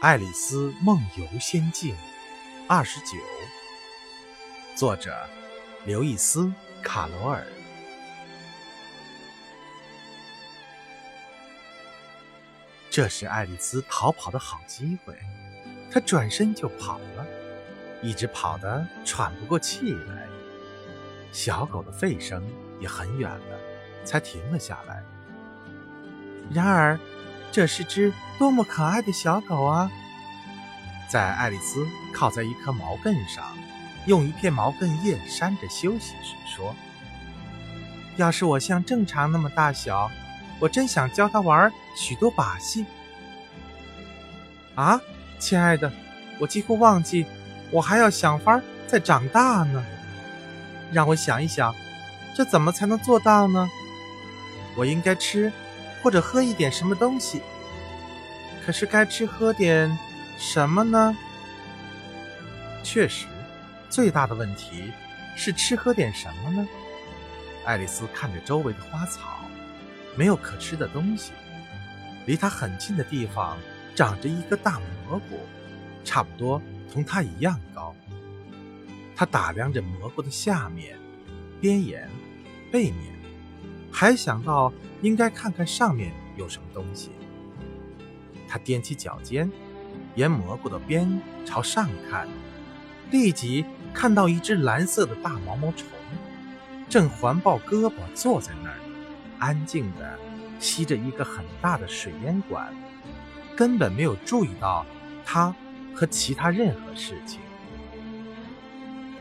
[0.00, 1.92] 爱丽丝梦游仙境
[2.68, 3.16] 二十九，
[4.76, 5.12] 作者
[5.84, 6.42] 刘易斯·
[6.84, 7.44] 卡罗尔。
[12.88, 15.18] 这是爱丽丝逃跑的好机会，
[15.90, 17.26] 她转身就跑了，
[18.00, 20.28] 一直跑得喘不过气来。
[21.32, 23.58] 小狗的吠声也很远了，
[24.04, 25.02] 才停了下来。
[26.54, 26.96] 然而，
[27.50, 29.90] 这是只多么可爱的小狗啊！
[31.08, 33.44] 在爱丽丝靠在一棵毛凳上，
[34.06, 36.74] 用一片毛凳叶扇着休息时说
[38.16, 40.08] ：“要是我像正常那么大小，
[40.60, 42.86] 我真想教它玩许多把戏。”
[44.76, 45.00] 啊，
[45.40, 45.92] 亲爱的，
[46.38, 47.26] 我几乎忘记，
[47.72, 49.84] 我还要想法再长大呢。
[50.92, 51.74] 让我想一想，
[52.36, 53.68] 这怎么才能做到呢？
[54.76, 55.52] 我应该吃。
[56.00, 57.42] 或者喝一点什么东西，
[58.68, 59.98] 可是该吃喝点
[60.36, 61.16] 什么呢？
[62.84, 63.24] 确实，
[63.88, 64.92] 最大的问题
[65.34, 66.68] 是吃喝点什么呢？
[67.64, 69.38] 爱丽丝看着周围的花草，
[70.14, 71.32] 没有可吃的东西。
[72.26, 73.56] 离她很近的地方
[73.94, 75.40] 长着一个大蘑菇，
[76.04, 76.60] 差不多
[76.92, 77.96] 同她一样高。
[79.16, 80.94] 她打量着蘑菇的下面、
[81.58, 82.06] 边沿、
[82.70, 83.14] 背面。
[83.90, 87.12] 还想到应该看看上面有什么东西，
[88.48, 89.50] 他踮起脚尖，
[90.14, 92.26] 沿蘑菇的边朝上看，
[93.10, 95.86] 立即看到一只蓝色的大毛毛虫，
[96.88, 98.78] 正环抱胳膊坐在那儿，
[99.38, 100.18] 安静地
[100.58, 102.74] 吸着一个很大的水烟管，
[103.54, 104.84] 根本没有注意到
[105.24, 105.54] 他
[105.94, 107.40] 和其他任何事情。